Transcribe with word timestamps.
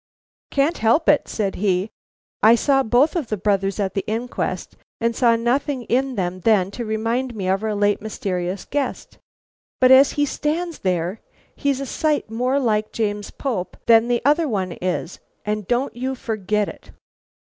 'Can't 0.49 0.79
help 0.79 1.07
it,' 1.07 1.27
said 1.27 1.53
he; 1.57 1.91
'I 2.41 2.55
saw 2.55 2.81
both 2.81 3.15
of 3.15 3.27
the 3.27 3.37
brothers 3.37 3.79
at 3.79 3.93
the 3.93 4.03
inquest, 4.07 4.75
and 4.99 5.15
saw 5.15 5.35
nothing 5.35 5.83
in 5.83 6.15
them 6.15 6.39
then 6.39 6.71
to 6.71 6.83
remind 6.85 7.35
me 7.35 7.47
of 7.47 7.63
our 7.63 7.75
late 7.75 8.01
mysterious 8.01 8.65
guest. 8.65 9.19
But 9.79 9.91
as 9.91 10.13
he 10.13 10.25
stands 10.25 10.79
there, 10.79 11.21
he's 11.55 11.79
a 11.79 11.85
sight 11.85 12.31
more 12.31 12.59
like 12.59 12.91
James 12.91 13.29
Pope 13.29 13.77
than 13.85 14.07
the 14.07 14.23
other 14.25 14.47
one 14.47 14.71
is, 14.71 15.19
and 15.45 15.67
don't 15.67 15.95
you 15.95 16.15
forget 16.15 16.67
it.' 16.67 16.89